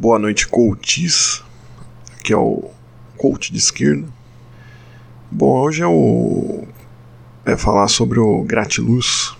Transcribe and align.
Boa 0.00 0.18
noite, 0.18 0.48
coaches, 0.48 1.44
que 2.24 2.32
é 2.32 2.36
o 2.36 2.70
coach 3.18 3.52
de 3.52 3.58
esquerda. 3.58 4.06
Bom, 5.30 5.60
hoje 5.60 5.82
eu 5.82 6.66
é 7.44 7.54
falar 7.54 7.86
sobre 7.86 8.18
o 8.18 8.42
gratiluz. 8.42 9.36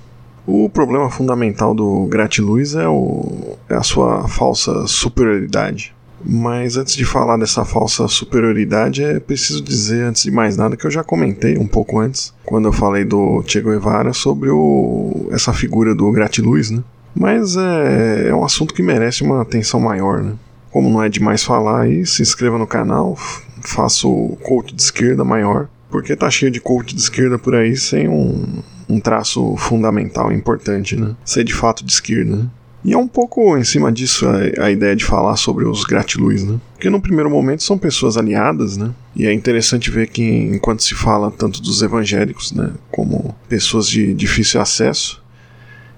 O 0.47 0.69
problema 0.69 1.09
fundamental 1.09 1.75
do 1.75 2.05
gratiluz 2.05 2.75
é, 2.75 2.87
o, 2.87 3.57
é 3.71 3.75
a 3.75 3.83
sua 3.83 4.29
falsa 4.29 4.87
superioridade. 4.87 5.95
Mas 6.23 6.77
antes 6.77 6.95
de 6.95 7.07
falar 7.07 7.39
dessa 7.39 7.65
falsa 7.65 8.07
superioridade, 8.07 9.03
é 9.03 9.19
preciso 9.19 9.63
dizer, 9.63 10.05
antes 10.05 10.25
de 10.25 10.31
mais 10.31 10.59
nada, 10.59 10.77
que 10.77 10.87
eu 10.87 10.91
já 10.91 11.03
comentei 11.03 11.57
um 11.57 11.67
pouco 11.67 11.99
antes, 11.99 12.35
quando 12.45 12.69
eu 12.69 12.73
falei 12.73 13.07
do 13.07 13.43
Che 13.47 13.63
Guevara, 13.63 14.13
sobre 14.13 14.51
o, 14.51 15.27
essa 15.33 15.55
figura 15.55 15.95
do 15.95 16.13
gratiluz, 16.13 16.71
né? 16.71 16.85
Mas 17.15 17.57
é, 17.57 18.29
é 18.29 18.35
um 18.35 18.45
assunto 18.45 18.75
que 18.75 18.83
merece 18.83 19.23
uma 19.23 19.41
atenção 19.41 19.81
maior, 19.81 20.23
né? 20.23 20.35
Como 20.71 20.89
não 20.89 21.03
é 21.03 21.09
demais 21.09 21.43
falar 21.43 21.83
aí, 21.83 22.07
se 22.07 22.23
inscreva 22.23 22.59
no 22.59 22.67
canal, 22.67 23.17
faça 23.63 24.07
o 24.07 24.37
coach 24.43 24.75
de 24.75 24.83
esquerda 24.83 25.25
maior, 25.25 25.69
porque 25.91 26.15
tá 26.15 26.31
cheio 26.31 26.51
de 26.51 26.61
coach 26.61 26.95
de 26.95 27.01
esquerda 27.01 27.39
por 27.39 27.55
aí 27.55 27.77
sem 27.77 28.09
um, 28.09 28.63
um 28.89 29.01
traço 29.01 29.57
fundamental 29.57 30.33
importante, 30.33 30.97
né? 30.97 31.15
Ser 31.25 31.45
de 31.45 31.55
fato 31.55 31.85
de 31.85 31.93
esquerda, 31.93 32.37
né? 32.37 32.49
E 32.83 32.95
é 32.95 32.99
um 32.99 33.07
pouco 33.07 33.57
em 33.59 33.65
cima 33.65 33.93
disso 33.93 34.27
a, 34.27 34.65
a, 34.65 34.71
ideia 34.71 34.97
de 34.97 35.05
falar 35.05 35.37
sobre 35.37 35.67
os 35.67 35.85
gratiluz, 35.85 36.45
né? 36.45 36.59
Porque 36.73 36.89
no 36.89 37.01
primeiro 37.01 37.29
momento 37.29 37.63
são 37.63 37.77
pessoas 37.77 38.17
aliadas, 38.17 38.77
né? 38.77 38.91
E 39.15 39.27
é 39.27 39.33
interessante 39.33 39.91
ver 39.91 40.09
que 40.09 40.23
enquanto 40.23 40.83
se 40.83 40.95
fala 40.95 41.31
tanto 41.31 41.61
dos 41.61 41.83
evangélicos, 41.83 42.53
né, 42.53 42.73
como 42.91 43.35
pessoas 43.49 43.87
de 43.87 44.15
difícil 44.15 44.61
acesso, 44.61 45.23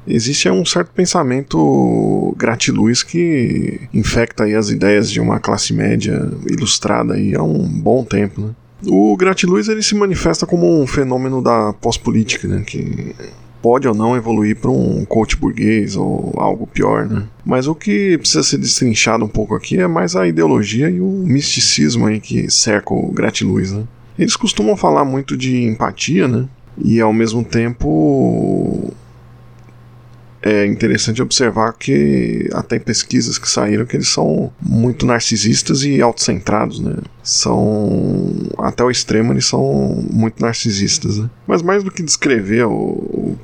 existe 0.06 0.48
um 0.50 0.64
certo 0.64 0.90
pensamento 0.92 2.34
gratiluz 2.36 3.02
que 3.02 3.80
infecta 3.92 4.44
aí 4.44 4.54
as 4.54 4.70
ideias 4.70 5.10
de 5.10 5.20
uma 5.20 5.38
classe 5.38 5.72
média 5.72 6.30
ilustrada 6.48 7.14
aí 7.14 7.34
há 7.34 7.42
um 7.42 7.68
bom 7.68 8.04
tempo, 8.04 8.40
né? 8.40 8.50
O 8.86 9.16
gratiluz 9.16 9.68
ele 9.68 9.82
se 9.82 9.94
manifesta 9.94 10.44
como 10.44 10.80
um 10.80 10.86
fenômeno 10.86 11.40
da 11.40 11.72
pós-política, 11.72 12.48
né, 12.48 12.64
que 12.66 13.14
pode 13.62 13.86
ou 13.86 13.94
não 13.94 14.16
evoluir 14.16 14.56
para 14.56 14.72
um 14.72 15.04
coach 15.04 15.36
burguês 15.36 15.94
ou 15.94 16.34
algo 16.36 16.66
pior, 16.66 17.08
né? 17.08 17.22
Mas 17.44 17.68
o 17.68 17.76
que 17.76 18.18
precisa 18.18 18.42
ser 18.42 18.58
destrinchado 18.58 19.24
um 19.24 19.28
pouco 19.28 19.54
aqui 19.54 19.78
é 19.78 19.86
mais 19.86 20.16
a 20.16 20.26
ideologia 20.26 20.90
e 20.90 21.00
o 21.00 21.06
misticismo 21.06 22.06
aí 22.06 22.18
que 22.18 22.50
cerca 22.50 22.92
o 22.92 23.12
gratiluz, 23.12 23.70
né? 23.70 23.84
Eles 24.18 24.34
costumam 24.34 24.76
falar 24.76 25.04
muito 25.04 25.36
de 25.36 25.62
empatia, 25.62 26.26
né? 26.26 26.46
E 26.76 27.00
ao 27.00 27.12
mesmo 27.12 27.44
tempo 27.44 28.92
é 30.42 30.66
interessante 30.66 31.22
observar 31.22 31.72
que 31.72 32.48
até 32.52 32.78
pesquisas 32.78 33.38
que 33.38 33.48
saíram 33.48 33.86
que 33.86 33.96
eles 33.96 34.08
são 34.08 34.52
muito 34.60 35.06
narcisistas 35.06 35.84
e 35.84 36.02
autocentrados, 36.02 36.80
né? 36.80 36.96
São 37.22 38.50
até 38.58 38.82
o 38.82 38.90
extremo 38.90 39.32
eles 39.32 39.46
são 39.46 40.04
muito 40.10 40.42
narcisistas, 40.42 41.18
né? 41.18 41.30
Mas 41.46 41.62
mais 41.62 41.84
do 41.84 41.92
que 41.92 42.02
descrever 42.02 42.64
o, 42.64 43.36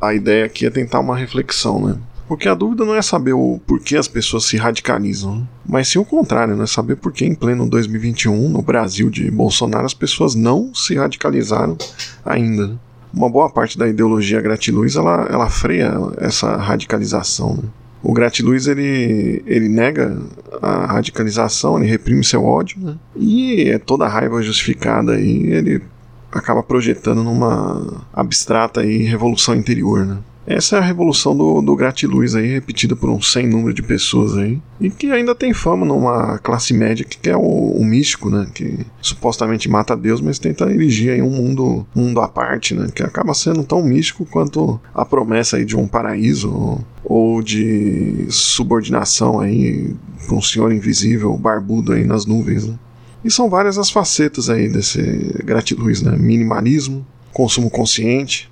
a 0.00 0.12
ideia 0.12 0.44
aqui 0.44 0.66
é 0.66 0.70
tentar 0.70 1.00
uma 1.00 1.16
reflexão, 1.16 1.86
né? 1.86 1.96
Porque 2.28 2.48
a 2.48 2.54
dúvida 2.54 2.84
não 2.84 2.94
é 2.94 3.00
saber 3.00 3.32
o 3.32 3.60
porquê 3.66 3.96
as 3.96 4.08
pessoas 4.08 4.44
se 4.44 4.56
radicalizam, 4.56 5.36
né? 5.36 5.46
mas 5.64 5.88
sim 5.88 5.98
o 5.98 6.04
contrário, 6.04 6.56
né? 6.56 6.66
Saber 6.66 6.96
por 6.96 7.12
que 7.12 7.24
em 7.24 7.34
pleno 7.34 7.68
2021, 7.68 8.48
no 8.48 8.60
Brasil 8.60 9.08
de 9.08 9.30
Bolsonaro, 9.30 9.86
as 9.86 9.94
pessoas 9.94 10.34
não 10.34 10.74
se 10.74 10.96
radicalizaram 10.96 11.78
ainda. 12.24 12.78
Uma 13.16 13.30
boa 13.30 13.48
parte 13.48 13.78
da 13.78 13.88
ideologia 13.88 14.42
gratiluz 14.42 14.94
ela, 14.94 15.26
ela 15.30 15.48
freia 15.48 15.94
essa 16.18 16.54
radicalização. 16.54 17.54
Né? 17.56 17.62
O 18.02 18.12
gratiluz 18.12 18.66
ele, 18.66 19.42
ele 19.46 19.70
nega 19.70 20.20
a 20.60 20.84
radicalização, 20.84 21.78
ele 21.78 21.90
reprime 21.90 22.22
seu 22.22 22.44
ódio, 22.44 22.78
né? 22.78 22.96
e 23.16 23.70
é 23.70 23.78
toda 23.78 24.04
a 24.04 24.08
raiva 24.08 24.42
justificada 24.42 25.12
aí 25.12 25.46
ele 25.50 25.82
acaba 26.30 26.62
projetando 26.62 27.24
numa 27.24 28.04
abstrata 28.12 28.82
aí, 28.82 29.04
revolução 29.04 29.54
interior. 29.54 30.04
Né? 30.04 30.18
Essa 30.46 30.76
é 30.76 30.78
a 30.78 30.82
revolução 30.82 31.36
do, 31.36 31.60
do 31.60 31.74
gratiluz 31.74 32.36
aí, 32.36 32.46
repetida 32.46 32.94
por 32.94 33.10
um 33.10 33.20
sem 33.20 33.48
número 33.48 33.74
de 33.74 33.82
pessoas 33.82 34.36
aí, 34.36 34.60
e 34.80 34.88
que 34.88 35.10
ainda 35.10 35.34
tem 35.34 35.52
fama 35.52 35.84
numa 35.84 36.38
classe 36.38 36.72
média 36.72 37.04
que 37.04 37.18
quer 37.18 37.36
o, 37.36 37.40
o 37.40 37.84
místico, 37.84 38.30
né, 38.30 38.46
que 38.54 38.78
supostamente 39.02 39.68
mata 39.68 39.96
Deus, 39.96 40.20
mas 40.20 40.38
tenta 40.38 40.70
erigir 40.70 41.12
aí 41.12 41.20
um 41.20 41.30
mundo, 41.30 41.84
mundo 41.92 42.20
à 42.20 42.28
parte, 42.28 42.74
né, 42.74 42.86
que 42.94 43.02
acaba 43.02 43.34
sendo 43.34 43.64
tão 43.64 43.82
místico 43.82 44.24
quanto 44.24 44.80
a 44.94 45.04
promessa 45.04 45.56
aí 45.56 45.64
de 45.64 45.76
um 45.76 45.88
paraíso 45.88 46.48
ou, 46.48 46.84
ou 47.04 47.42
de 47.42 48.26
subordinação 48.28 49.40
aí 49.40 49.96
para 50.26 50.36
um 50.36 50.42
senhor 50.42 50.72
invisível, 50.72 51.36
barbudo 51.36 51.92
aí 51.92 52.04
nas 52.04 52.24
nuvens, 52.24 52.66
né. 52.66 52.78
E 53.24 53.30
são 53.32 53.50
várias 53.50 53.78
as 53.78 53.90
facetas 53.90 54.48
aí 54.48 54.68
desse 54.68 55.00
gratiluz, 55.44 56.02
né, 56.02 56.16
minimalismo, 56.16 57.04
consumo 57.32 57.68
consciente, 57.68 58.48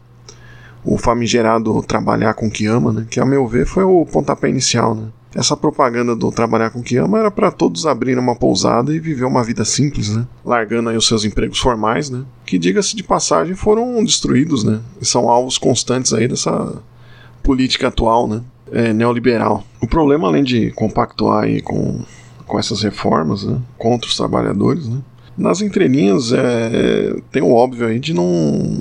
o 0.85 0.99
famigerado 0.99 1.83
trabalhar 1.83 2.35
com 2.35 2.47
o 2.47 2.51
que 2.51 2.67
ama, 2.67 2.93
né? 2.93 3.07
Que 3.09 3.19
a 3.19 3.25
meu 3.25 3.47
ver 3.47 3.67
foi 3.67 3.85
o 3.85 4.05
pontapé 4.05 4.49
inicial, 4.49 4.95
né? 4.95 5.09
Essa 5.35 5.57
propaganda 5.57 6.15
do 6.15 6.31
trabalhar 6.31 6.71
com 6.71 6.79
o 6.79 6.83
que 6.83 6.97
ama 6.97 7.19
era 7.19 7.31
para 7.31 7.51
todos 7.51 7.87
abrirem 7.87 8.23
uma 8.23 8.37
pousada 8.37 8.95
e 8.95 9.01
viver 9.01 9.25
uma 9.25 9.43
vida 9.43 9.65
simples, 9.65 10.15
né? 10.15 10.27
Largando 10.45 10.91
aí 10.91 10.97
os 10.97 11.09
seus 11.09 11.25
empregos 11.25 11.59
formais, 11.59 12.09
né? 12.09 12.23
Que 12.47 12.57
diga-se 12.57 12.95
de 12.95 13.03
passagem 13.03 13.57
foram 13.57 14.05
destruídos, 14.05 14.63
né? 14.63 14.81
E 15.01 15.05
são 15.05 15.29
alvos 15.29 15.59
constantes 15.59 16.13
aí 16.13 16.29
dessa 16.29 16.81
política 17.43 17.89
atual, 17.89 18.29
né? 18.29 18.43
É, 18.71 18.93
neoliberal. 18.93 19.65
O 19.81 19.89
problema, 19.89 20.29
além 20.29 20.45
de 20.45 20.71
compactuar 20.71 21.45
aí 21.45 21.61
com, 21.61 22.01
com 22.47 22.59
essas 22.59 22.83
reformas, 22.83 23.45
né? 23.45 23.59
Contra 23.77 24.09
os 24.09 24.17
trabalhadores, 24.17 24.87
né? 24.87 25.01
Nas 25.37 25.61
entrelinhas 25.61 26.33
é, 26.33 27.13
tem 27.33 27.43
o 27.43 27.53
óbvio 27.53 27.89
aí 27.89 27.99
de 27.99 28.15
não 28.15 28.81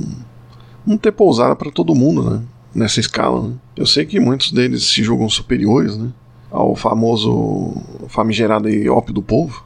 não 0.86 0.98
ter 0.98 1.12
pousada 1.12 1.56
para 1.56 1.72
todo 1.72 1.96
mundo, 1.96 2.30
né? 2.30 2.42
Nessa 2.74 3.00
escala, 3.00 3.48
né? 3.48 3.54
Eu 3.76 3.86
sei 3.86 4.06
que 4.06 4.20
muitos 4.20 4.52
deles 4.52 4.86
se 4.86 5.04
julgam 5.04 5.30
superiores, 5.30 5.98
né? 5.98 6.10
Ao 6.52 6.76
famoso 6.76 7.76
famigerado 8.08 8.70
e 8.70 8.88
ópio 8.88 9.14
do 9.14 9.22
povo, 9.22 9.66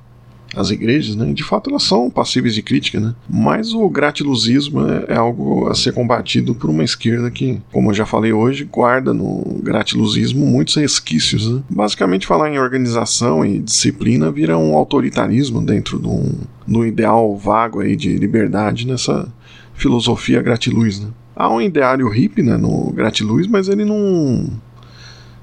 as 0.56 0.72
igrejas, 0.72 1.16
né? 1.16 1.32
De 1.34 1.44
fato, 1.44 1.70
elas 1.70 1.84
são 1.84 2.10
passíveis 2.10 2.56
de 2.56 2.62
crítica, 2.62 3.00
né? 3.00 3.14
Mas 3.30 3.74
o 3.74 3.88
gratiluzismo 3.90 4.88
é, 4.88 5.06
é, 5.10 5.16
algo 5.16 5.68
a 5.68 5.76
ser 5.76 5.94
combatido 5.94 6.56
por 6.56 6.70
uma 6.70 6.84
esquerda 6.84 7.30
que, 7.30 7.62
como 7.72 7.90
eu 7.90 7.94
já 7.94 8.06
falei 8.06 8.34
hoje, 8.34 8.64
guarda 8.64 9.14
no 9.14 9.60
gratiluzismo 9.62 10.46
muitos 10.46 10.76
resquícios. 10.76 11.52
Né? 11.52 11.62
Basicamente, 11.70 12.28
falar 12.28 12.50
em 12.50 12.60
organização 12.60 13.46
e 13.46 13.60
disciplina 13.60 14.32
vira 14.32 14.58
um 14.58 14.76
autoritarismo 14.76 15.62
dentro 15.62 16.00
de 16.00 16.08
um, 16.08 16.32
de 16.68 16.78
um 16.78 16.86
ideal 16.86 17.36
vago 17.38 17.82
aí 17.82 17.96
de 17.96 18.18
liberdade 18.18 18.88
nessa 18.88 19.32
filosofia 19.78 20.42
gratiluz, 20.42 21.00
né? 21.00 21.08
Há 21.36 21.50
um 21.50 21.62
ideário 21.62 22.10
hippie 22.10 22.42
né, 22.42 22.58
no 22.58 22.92
gratiluz, 22.92 23.48
mas 23.48 23.70
ele 23.70 23.86
não 23.86 24.50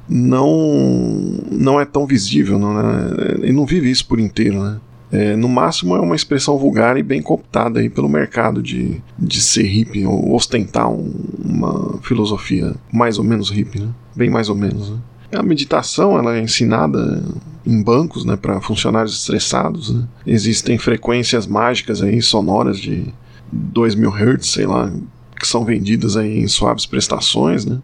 não 0.06 1.40
não 1.50 1.80
é 1.80 1.84
tão 1.84 2.06
visível, 2.06 2.58
não, 2.58 2.74
né? 2.74 3.14
ele 3.42 3.52
não 3.52 3.64
vive 3.64 3.90
isso 3.90 4.06
por 4.06 4.20
inteiro, 4.20 4.62
né? 4.62 4.80
É, 5.12 5.36
no 5.36 5.48
máximo 5.48 5.94
é 5.94 6.00
uma 6.00 6.16
expressão 6.16 6.58
vulgar 6.58 6.96
e 6.96 7.02
bem 7.02 7.22
cooptada 7.22 7.78
aí 7.78 7.88
pelo 7.88 8.08
mercado 8.08 8.60
de, 8.60 9.00
de 9.16 9.40
ser 9.40 9.62
hippie 9.62 10.04
ou 10.04 10.34
ostentar 10.34 10.90
um, 10.90 11.12
uma 11.38 11.98
filosofia 12.02 12.74
mais 12.92 13.16
ou 13.16 13.24
menos 13.24 13.48
hippie, 13.48 13.78
né? 13.78 13.88
bem 14.16 14.28
mais 14.28 14.48
ou 14.48 14.56
menos. 14.56 14.90
Né? 14.90 14.96
A 15.32 15.42
meditação 15.42 16.18
ela 16.18 16.36
é 16.36 16.40
ensinada 16.40 17.22
em 17.64 17.80
bancos 17.80 18.24
né, 18.24 18.36
para 18.36 18.60
funcionários 18.60 19.16
estressados. 19.16 19.94
Né? 19.94 20.04
Existem 20.26 20.78
frequências 20.78 21.46
mágicas 21.46 22.02
aí 22.02 22.20
sonoras 22.20 22.78
de 22.78 23.06
2000 23.54 24.10
Hz, 24.10 24.46
sei 24.46 24.66
lá, 24.66 24.92
que 25.38 25.46
são 25.46 25.64
vendidas 25.64 26.16
aí 26.16 26.38
em 26.38 26.48
suaves 26.48 26.86
prestações, 26.86 27.64
né? 27.64 27.80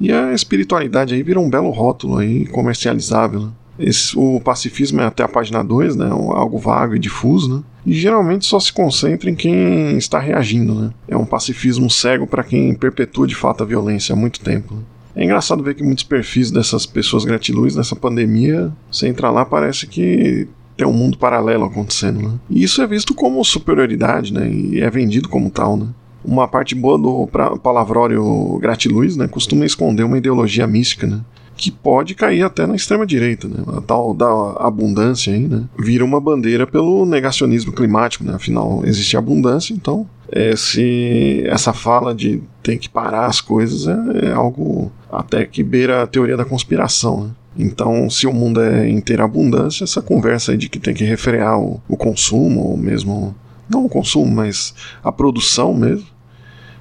E 0.00 0.12
a 0.12 0.32
espiritualidade 0.32 1.14
aí 1.14 1.22
vira 1.22 1.38
um 1.38 1.48
belo 1.48 1.70
rótulo 1.70 2.18
aí 2.18 2.46
comercializável, 2.46 3.40
né? 3.40 3.50
Esse, 3.78 4.16
o 4.16 4.40
pacifismo 4.40 5.00
é 5.00 5.04
até 5.04 5.24
a 5.24 5.28
página 5.28 5.62
2, 5.62 5.96
né? 5.96 6.08
Algo 6.08 6.58
vago 6.58 6.94
e 6.94 6.98
difuso, 6.98 7.56
né? 7.56 7.62
E 7.84 7.92
geralmente 7.92 8.46
só 8.46 8.58
se 8.60 8.72
concentra 8.72 9.28
em 9.28 9.34
quem 9.34 9.96
está 9.96 10.18
reagindo, 10.18 10.74
né? 10.74 10.90
É 11.08 11.16
um 11.16 11.24
pacifismo 11.24 11.90
cego 11.90 12.26
para 12.26 12.44
quem 12.44 12.74
perpetua 12.74 13.26
de 13.26 13.34
fato 13.34 13.62
a 13.62 13.66
violência 13.66 14.12
há 14.12 14.16
muito 14.16 14.40
tempo. 14.40 14.74
Né? 14.74 14.80
É 15.16 15.24
engraçado 15.24 15.62
ver 15.62 15.74
que 15.74 15.82
muitos 15.82 16.04
perfis 16.04 16.50
dessas 16.50 16.86
pessoas 16.86 17.24
gratiluz 17.24 17.76
nessa 17.76 17.94
pandemia, 17.94 18.72
você 18.90 19.06
entra 19.06 19.30
lá, 19.30 19.44
parece 19.44 19.86
que 19.86 20.48
tem 20.76 20.86
um 20.86 20.92
mundo 20.92 21.18
paralelo 21.18 21.64
acontecendo, 21.64 22.20
né? 22.20 22.34
E 22.50 22.62
isso 22.62 22.82
é 22.82 22.86
visto 22.86 23.14
como 23.14 23.44
superioridade, 23.44 24.32
né? 24.32 24.48
E 24.48 24.80
é 24.80 24.90
vendido 24.90 25.28
como 25.28 25.50
tal, 25.50 25.76
né? 25.76 25.88
Uma 26.24 26.48
parte 26.48 26.74
boa 26.74 26.98
do 26.98 27.28
palavrório 27.62 28.58
gratiluz, 28.60 29.16
né? 29.16 29.28
Costuma 29.28 29.66
esconder 29.66 30.04
uma 30.04 30.18
ideologia 30.18 30.66
mística, 30.66 31.06
né? 31.06 31.20
que 31.56 31.70
pode 31.70 32.14
cair 32.14 32.42
até 32.42 32.66
na 32.66 32.74
extrema 32.74 33.06
direita, 33.06 33.46
né? 33.46 33.62
A 33.76 33.80
tal 33.80 34.12
da 34.12 34.26
abundância 34.58 35.32
aí, 35.32 35.46
né? 35.46 35.64
Vira 35.78 36.04
uma 36.04 36.20
bandeira 36.20 36.66
pelo 36.66 37.06
negacionismo 37.06 37.72
climático, 37.72 38.24
né? 38.24 38.34
Afinal, 38.34 38.82
existe 38.84 39.16
abundância, 39.16 39.72
então 39.72 40.08
é, 40.30 40.56
se 40.56 41.44
essa 41.46 41.72
fala 41.72 42.14
de 42.14 42.42
tem 42.62 42.78
que 42.78 42.88
parar 42.88 43.26
as 43.26 43.40
coisas 43.40 43.86
é, 43.86 44.26
é 44.26 44.32
algo 44.32 44.90
até 45.10 45.44
que 45.44 45.62
beira 45.62 46.02
a 46.02 46.06
teoria 46.06 46.36
da 46.36 46.44
conspiração, 46.44 47.24
né? 47.24 47.30
Então, 47.56 48.10
se 48.10 48.26
o 48.26 48.32
mundo 48.32 48.60
é 48.60 48.88
inteira 48.88 49.24
abundância, 49.24 49.84
essa 49.84 50.02
conversa 50.02 50.56
de 50.56 50.68
que 50.68 50.78
tem 50.78 50.94
que 50.94 51.04
refrear 51.04 51.58
o, 51.58 51.80
o 51.88 51.96
consumo, 51.96 52.60
ou 52.60 52.76
mesmo. 52.76 53.34
Não 53.68 53.86
o 53.86 53.88
consumo, 53.88 54.30
mas 54.30 54.74
a 55.02 55.10
produção 55.10 55.72
mesmo, 55.72 56.06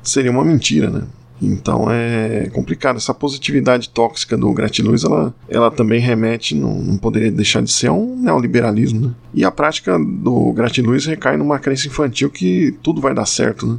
seria 0.02 0.32
uma 0.32 0.44
mentira, 0.44 0.90
né? 0.90 1.04
Então 1.42 1.90
é 1.90 2.50
complicado. 2.54 2.98
Essa 2.98 3.14
positividade 3.14 3.90
tóxica 3.90 4.38
do 4.38 4.52
gratiluz, 4.54 5.04
ela, 5.04 5.34
ela 5.50 5.70
também 5.70 6.00
remete, 6.00 6.56
não, 6.56 6.76
não 6.76 6.98
poderia 6.98 7.32
deixar 7.32 7.62
de 7.62 7.72
ser, 7.72 7.90
um 7.90 8.16
neoliberalismo. 8.16 9.08
Né? 9.08 9.14
E 9.34 9.46
a 9.46 9.52
prática 9.52 9.98
do 10.00 10.54
gratiluz 10.54 11.06
recai 11.06 11.36
numa 11.38 11.60
crença 11.60 11.88
infantil 11.88 12.30
que 12.30 12.76
tudo 12.82 13.02
vai 13.02 13.14
dar 13.14 13.26
certo, 13.26 13.68
né? 13.68 13.78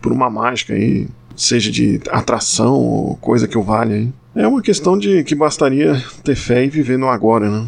Por 0.00 0.12
uma 0.12 0.28
mágica 0.28 0.74
aí, 0.74 1.08
seja 1.36 1.70
de 1.70 2.00
atração 2.10 2.74
ou 2.74 3.16
coisa 3.16 3.46
que 3.46 3.56
o 3.56 3.62
valha 3.62 3.94
aí. 3.94 4.12
É 4.34 4.46
uma 4.46 4.62
questão 4.62 4.96
de 4.96 5.22
que 5.24 5.34
bastaria 5.34 6.02
ter 6.24 6.34
fé 6.34 6.64
e 6.64 6.68
viver 6.68 6.98
no 6.98 7.08
agora, 7.08 7.50
né? 7.50 7.66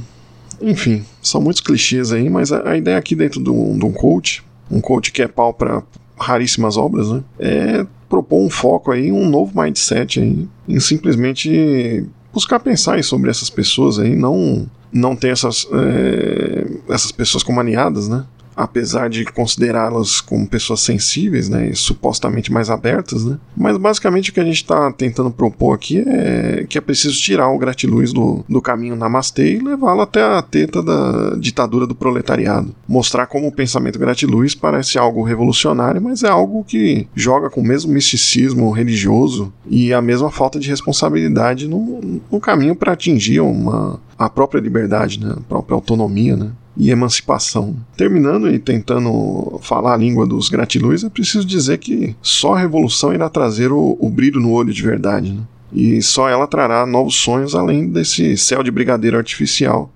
Enfim, 0.61 1.05
são 1.21 1.41
muitos 1.41 1.61
clichês 1.61 2.13
aí, 2.13 2.31
mas 2.31 2.53
a, 2.53 2.71
a 2.71 2.77
ideia 2.77 2.97
aqui 2.97 3.15
dentro 3.15 3.43
de 3.43 3.51
um, 3.51 3.79
de 3.79 3.85
um 3.85 3.93
coach, 3.93 4.43
um 4.71 4.81
coach 4.81 5.13
que 5.13 5.23
é 5.23 5.29
pau 5.29 5.53
para 5.53 5.83
raríssimas 6.19 6.77
obras, 6.77 7.11
né? 7.11 7.23
É 7.39 7.87
propor 8.09 8.41
um 8.41 8.49
foco 8.49 8.93
aí, 8.93 9.13
um 9.13 9.29
novo 9.29 9.61
mindset 9.61 10.21
aí, 10.21 10.49
em 10.69 10.81
simplesmente 10.81 12.07
buscar 12.33 12.61
pensar 12.61 13.03
sobre 13.05 13.31
essas 13.31 13.51
pessoas 13.51 13.99
aí, 13.99 14.17
não 14.17 14.69
não 14.93 15.17
ter 15.17 15.29
essas, 15.29 15.67
é, 15.73 16.67
essas 16.89 17.11
pessoas 17.11 17.43
como 17.43 17.59
aliadas, 17.59 18.09
né? 18.09 18.25
Apesar 18.57 19.09
de 19.09 19.25
considerá-las 19.25 20.21
como 20.21 20.47
pessoas 20.47 20.81
sensíveis, 20.81 21.49
né, 21.49 21.71
e 21.71 21.77
supostamente 21.77 22.53
mais 22.53 22.71
abertas, 22.71 23.25
né, 23.25 23.39
mas 23.57 23.77
basicamente 23.77 24.31
o 24.31 24.33
que 24.33 24.41
a 24.41 24.45
gente 24.45 24.57
está 24.57 24.93
tentando 24.93 25.31
propor 25.31 25.75
aqui 25.75 26.05
é 26.07 26.65
que 26.69 26.79
é 26.79 26.81
preciso 26.81 27.21
tirar 27.21 27.49
o 27.49 27.59
gratiluz 27.59 28.13
do, 28.13 28.45
do 28.49 28.61
caminho 28.61 28.97
namastê 28.97 29.55
e 29.55 29.59
levá-lo 29.59 30.03
até 30.03 30.23
a 30.23 30.41
teta 30.43 30.83
da 30.83 31.37
ditadura 31.37 31.87
do 31.87 31.95
proletariado. 31.95 32.75
Mostrar 32.87 33.27
como 33.27 33.49
o 33.49 33.53
pensamento 33.53 33.99
gratiluz 33.99 34.55
parece 34.55 34.99
algo 34.99 35.23
revolucionário, 35.23 36.01
mas 36.01 36.23
é 36.23 36.29
algo 36.29 36.65
que 36.65 37.09
joga 37.15 37.51
com 37.51 37.61
o 37.61 37.65
mesmo 37.65 37.93
misticismo 37.93 38.71
religioso 38.71 39.53
e 39.67 39.93
a 39.93 40.01
mesma 40.01 40.31
falta 40.31 40.59
de 40.59 40.69
responsabilidade 40.69 41.69
no, 41.69 42.23
no 42.31 42.41
caminho 42.41 42.75
para 42.75 42.93
atingir 42.93 43.41
uma, 43.41 44.01
a 44.19 44.29
própria 44.29 44.61
liberdade, 44.61 45.21
né, 45.21 45.35
a 45.37 45.41
própria 45.41 45.75
autonomia, 45.75 46.37
né 46.37 46.51
e 46.77 46.91
emancipação. 46.91 47.77
Terminando 47.97 48.51
e 48.51 48.59
tentando 48.59 49.59
falar 49.63 49.95
a 49.95 49.97
língua 49.97 50.27
dos 50.27 50.49
gratiluz, 50.49 51.05
é 51.05 51.09
preciso 51.09 51.47
dizer 51.47 51.79
que 51.79 52.17
só 52.21 52.55
a 52.55 52.59
revolução 52.59 53.13
irá 53.13 53.29
trazer 53.29 53.73
o, 53.73 53.97
o 54.01 54.11
brilho 54.11 54.41
no 54.41 54.51
olho 54.51 54.73
de 54.73 54.83
verdade. 54.83 55.33
Né? 55.33 55.43
E 55.73 56.03
só 56.03 56.29
ela 56.29 56.47
trará 56.47 56.85
novos 56.87 57.17
sonhos 57.17 57.55
além 57.55 57.89
desse 57.89 58.37
céu 58.37 58.63
de 58.63 58.71
brigadeiro 58.71 59.17
artificial 59.17 59.91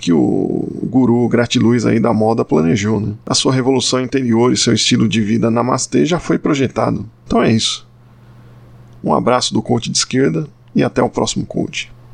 que 0.00 0.12
o 0.12 0.68
guru 0.84 1.28
gratiluz 1.28 1.84
aí 1.84 1.98
da 1.98 2.12
moda 2.12 2.44
planejou. 2.44 3.00
Né? 3.00 3.14
A 3.26 3.34
sua 3.34 3.52
revolução 3.52 4.00
interior 4.00 4.52
e 4.52 4.56
seu 4.56 4.72
estilo 4.72 5.08
de 5.08 5.20
vida 5.20 5.50
namastê 5.50 6.06
já 6.06 6.20
foi 6.20 6.38
projetado. 6.38 7.08
Então 7.26 7.42
é 7.42 7.50
isso. 7.52 7.86
Um 9.02 9.12
abraço 9.12 9.52
do 9.52 9.62
coach 9.62 9.90
de 9.90 9.98
esquerda 9.98 10.46
e 10.74 10.82
até 10.82 11.02
o 11.02 11.10
próximo 11.10 11.44
coach. 11.44 11.90